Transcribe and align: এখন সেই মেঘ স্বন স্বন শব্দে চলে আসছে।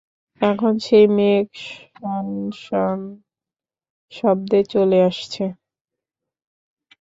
এখন 0.41 0.73
সেই 0.85 1.05
মেঘ 1.17 1.47
স্বন 1.93 2.27
স্বন 2.61 2.99
শব্দে 4.13 4.59
চলে 4.73 4.99
আসছে। 5.03 5.45